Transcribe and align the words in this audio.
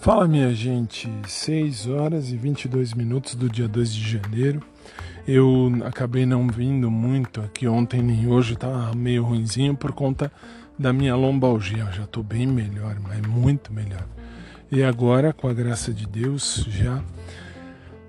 Fala 0.00 0.26
minha 0.26 0.50
gente, 0.54 1.12
6 1.28 1.86
horas 1.88 2.32
e 2.32 2.36
22 2.36 2.94
minutos 2.94 3.34
do 3.34 3.50
dia 3.50 3.68
2 3.68 3.92
de 3.92 4.12
janeiro. 4.12 4.62
Eu 5.28 5.70
acabei 5.84 6.24
não 6.24 6.48
vindo 6.48 6.90
muito 6.90 7.38
aqui 7.42 7.68
ontem 7.68 8.00
nem 8.00 8.26
hoje, 8.26 8.56
tá 8.56 8.92
meio 8.96 9.22
ruinzinho 9.22 9.76
por 9.76 9.92
conta 9.92 10.32
da 10.78 10.90
minha 10.90 11.14
lombalgia. 11.14 11.84
Eu 11.84 11.92
já 11.92 12.06
tô 12.06 12.22
bem 12.22 12.46
melhor, 12.46 12.96
mas 12.98 13.20
muito 13.26 13.74
melhor. 13.74 14.06
E 14.72 14.82
agora, 14.82 15.34
com 15.34 15.48
a 15.48 15.52
graça 15.52 15.92
de 15.92 16.06
Deus, 16.06 16.64
já 16.66 17.04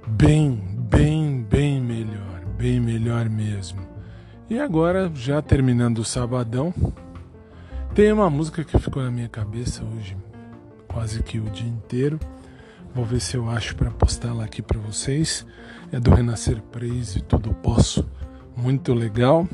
bem, 0.08 0.64
bem, 0.89 1.44
bem 1.44 1.82
melhor, 1.82 2.46
bem 2.58 2.80
melhor 2.80 3.30
mesmo. 3.30 3.82
E 4.50 4.58
agora, 4.58 5.12
já 5.14 5.42
terminando 5.42 6.00
o 6.00 6.05
sabadão, 6.05 6.73
tem 7.94 8.14
uma 8.14 8.30
música 8.30 8.64
que 8.64 8.80
ficou 8.80 9.03
na 9.03 9.12
minha 9.12 9.28
cabeça 9.28 9.84
hoje 9.84 10.16
quase 10.91 11.23
que 11.23 11.40
o 11.40 11.50
dia 11.50 11.68
inteiro. 11.68 12.20
Vou 12.94 13.05
ver 13.05 13.22
se 13.22 13.38
eu 13.38 13.50
acho 13.50 13.76
para 13.76 13.90
postar 13.90 14.30
ela 14.30 14.44
aqui 14.44 14.62
para 14.62 14.80
vocês. 14.80 15.45
É 15.91 16.00
do 16.00 16.14
Renascer 16.14 16.62
Praise, 16.62 17.22
Tudo 17.22 17.54
Posso. 17.54 18.08
Muito 18.55 18.94
legal. 18.94 19.48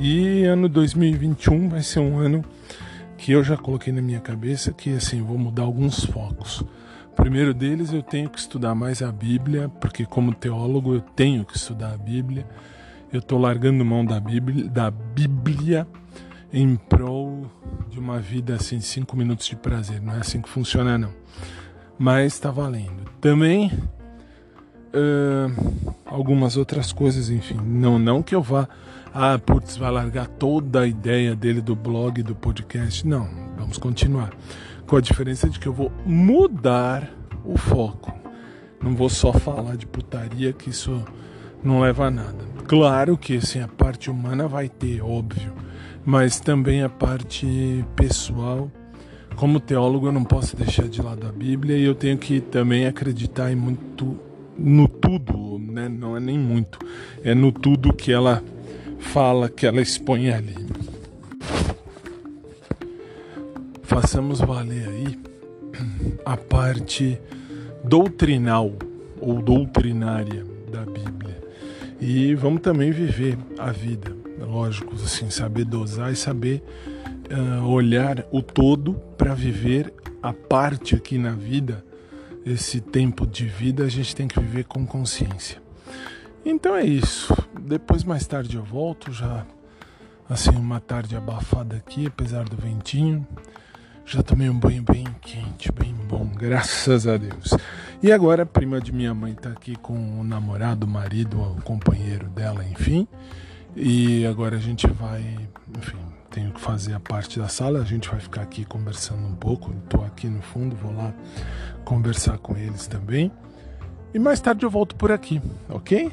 E 0.00 0.44
ano 0.44 0.68
2021 0.68 1.68
vai 1.68 1.82
ser 1.82 2.00
um 2.00 2.18
ano 2.18 2.44
que 3.16 3.32
eu 3.32 3.44
já 3.44 3.56
coloquei 3.56 3.92
na 3.92 4.02
minha 4.02 4.20
cabeça 4.20 4.72
que 4.72 4.90
assim, 4.94 5.22
vou 5.22 5.38
mudar 5.38 5.62
alguns 5.62 6.04
focos. 6.04 6.64
Primeiro 7.14 7.54
deles 7.54 7.92
eu 7.92 8.02
tenho 8.02 8.28
que 8.28 8.38
estudar 8.38 8.74
mais 8.74 9.00
a 9.00 9.12
Bíblia, 9.12 9.68
porque 9.80 10.04
como 10.04 10.34
teólogo 10.34 10.94
eu 10.94 11.00
tenho 11.00 11.44
que 11.44 11.56
estudar 11.56 11.92
a 11.92 11.96
Bíblia. 11.96 12.44
Eu 13.12 13.20
estou 13.20 13.38
largando 13.38 13.84
mão 13.84 14.04
da 14.04 14.18
Bíblia, 14.18 14.68
da 14.68 14.90
Bíblia 14.90 15.86
em 16.52 16.76
prol 16.76 17.50
de 17.88 17.98
uma 17.98 18.18
vida 18.18 18.54
assim, 18.54 18.80
cinco 18.80 19.16
minutos 19.16 19.46
de 19.46 19.56
prazer. 19.56 20.00
Não 20.02 20.14
é 20.14 20.18
assim 20.18 20.40
que 20.40 20.48
funciona, 20.48 20.98
não. 20.98 21.12
Mas 21.98 22.34
está 22.34 22.50
valendo. 22.50 23.10
Também 23.20 23.72
uh, 24.92 25.94
algumas 26.04 26.56
outras 26.56 26.92
coisas, 26.92 27.30
enfim. 27.30 27.58
Não, 27.64 27.98
não 27.98 28.22
que 28.22 28.34
eu 28.34 28.42
vá, 28.42 28.68
ah, 29.14 29.38
putz, 29.38 29.76
vai 29.76 29.90
largar 29.90 30.26
toda 30.26 30.82
a 30.82 30.86
ideia 30.86 31.34
dele 31.34 31.62
do 31.62 31.74
blog, 31.74 32.22
do 32.22 32.34
podcast. 32.34 33.06
Não, 33.06 33.28
vamos 33.56 33.78
continuar. 33.78 34.32
Com 34.86 34.96
a 34.96 35.00
diferença 35.00 35.48
de 35.48 35.58
que 35.58 35.66
eu 35.66 35.72
vou 35.72 35.90
mudar 36.04 37.08
o 37.44 37.56
foco. 37.56 38.12
Não 38.82 38.94
vou 38.94 39.08
só 39.08 39.32
falar 39.32 39.76
de 39.76 39.86
putaria, 39.86 40.52
que 40.52 40.68
isso 40.68 41.02
não 41.62 41.80
leva 41.80 42.06
a 42.06 42.10
nada. 42.10 42.44
Claro 42.66 43.16
que 43.16 43.36
assim, 43.36 43.60
a 43.60 43.68
parte 43.68 44.10
humana 44.10 44.48
vai 44.48 44.68
ter, 44.68 45.00
óbvio 45.02 45.52
mas 46.04 46.40
também 46.40 46.82
a 46.82 46.88
parte 46.88 47.84
pessoal. 47.96 48.70
Como 49.36 49.58
teólogo, 49.58 50.06
eu 50.06 50.12
não 50.12 50.24
posso 50.24 50.56
deixar 50.56 50.88
de 50.88 51.00
lado 51.00 51.26
a 51.26 51.32
Bíblia 51.32 51.76
e 51.76 51.84
eu 51.84 51.94
tenho 51.94 52.18
que 52.18 52.40
também 52.40 52.86
acreditar 52.86 53.50
em 53.50 53.56
muito 53.56 54.18
no 54.58 54.86
tudo, 54.86 55.58
né? 55.58 55.88
Não 55.88 56.16
é 56.16 56.20
nem 56.20 56.38
muito, 56.38 56.78
é 57.24 57.34
no 57.34 57.50
tudo 57.50 57.94
que 57.94 58.12
ela 58.12 58.42
fala, 58.98 59.48
que 59.48 59.66
ela 59.66 59.80
expõe 59.80 60.30
ali. 60.30 60.54
Façamos 63.82 64.40
valer 64.40 64.88
aí 64.88 65.18
a 66.24 66.36
parte 66.36 67.18
doutrinal 67.82 68.72
ou 69.20 69.40
doutrinária 69.40 70.44
da 70.70 70.84
Bíblia. 70.84 71.42
E 72.00 72.34
vamos 72.34 72.60
também 72.60 72.90
viver 72.90 73.38
a 73.58 73.70
vida 73.70 74.21
lógico, 74.44 74.94
assim, 74.94 75.30
saber 75.30 75.64
dosar 75.64 76.12
e 76.12 76.16
saber 76.16 76.62
uh, 77.30 77.66
olhar 77.66 78.26
o 78.30 78.42
todo 78.42 78.94
para 79.16 79.34
viver 79.34 79.92
a 80.22 80.32
parte 80.32 80.94
aqui 80.94 81.18
na 81.18 81.32
vida, 81.32 81.84
esse 82.44 82.80
tempo 82.80 83.26
de 83.26 83.46
vida, 83.46 83.84
a 83.84 83.88
gente 83.88 84.14
tem 84.14 84.28
que 84.28 84.38
viver 84.38 84.64
com 84.64 84.86
consciência. 84.86 85.60
Então 86.44 86.74
é 86.74 86.84
isso. 86.84 87.34
Depois, 87.60 88.04
mais 88.04 88.26
tarde, 88.26 88.56
eu 88.56 88.64
volto. 88.64 89.12
Já, 89.12 89.46
assim, 90.28 90.50
uma 90.50 90.80
tarde 90.80 91.16
abafada 91.16 91.76
aqui, 91.76 92.06
apesar 92.06 92.44
do 92.44 92.56
ventinho. 92.56 93.26
Já 94.04 94.22
tomei 94.22 94.50
um 94.50 94.58
banho 94.58 94.82
bem 94.82 95.06
quente, 95.20 95.70
bem 95.70 95.94
bom, 96.08 96.26
graças 96.34 97.06
a 97.06 97.16
Deus. 97.16 97.54
E 98.02 98.10
agora 98.10 98.42
a 98.42 98.46
prima 98.46 98.80
de 98.80 98.92
minha 98.92 99.14
mãe 99.14 99.32
está 99.32 99.50
aqui 99.50 99.76
com 99.76 100.20
o 100.20 100.24
namorado, 100.24 100.86
o 100.86 100.90
marido, 100.90 101.40
o 101.40 101.62
companheiro 101.62 102.28
dela, 102.28 102.64
enfim. 102.64 103.06
E 103.74 104.26
agora 104.26 104.56
a 104.56 104.60
gente 104.60 104.86
vai, 104.86 105.20
enfim, 105.76 105.98
tenho 106.30 106.52
que 106.52 106.60
fazer 106.60 106.94
a 106.94 107.00
parte 107.00 107.38
da 107.38 107.48
sala, 107.48 107.80
a 107.80 107.84
gente 107.84 108.08
vai 108.08 108.20
ficar 108.20 108.42
aqui 108.42 108.64
conversando 108.64 109.26
um 109.26 109.34
pouco. 109.34 109.72
Estou 109.84 110.04
aqui 110.04 110.28
no 110.28 110.42
fundo, 110.42 110.76
vou 110.76 110.94
lá 110.94 111.12
conversar 111.84 112.38
com 112.38 112.56
eles 112.56 112.86
também. 112.86 113.30
E 114.12 114.18
mais 114.18 114.40
tarde 114.40 114.64
eu 114.64 114.70
volto 114.70 114.94
por 114.94 115.10
aqui, 115.10 115.40
ok? 115.68 116.12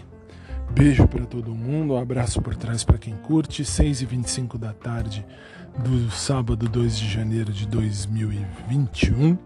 Beijo 0.72 1.08
para 1.08 1.26
todo 1.26 1.54
mundo, 1.54 1.94
um 1.94 1.98
abraço 1.98 2.42
por 2.42 2.56
trás 2.56 2.84
para 2.84 2.98
quem 2.98 3.16
curte. 3.16 3.64
6h25 3.64 4.58
da 4.58 4.72
tarde 4.72 5.26
do 5.80 6.10
sábado 6.12 6.70
2 6.70 6.98
de 6.98 7.10
janeiro 7.10 7.52
de 7.52 7.68
2021. 7.68 9.38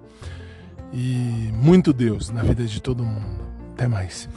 E 0.92 1.50
muito 1.54 1.92
Deus 1.92 2.30
na 2.30 2.44
vida 2.44 2.66
de 2.66 2.82
todo 2.82 3.04
mundo. 3.04 3.44
Até 3.74 3.88
mais. 3.88 4.30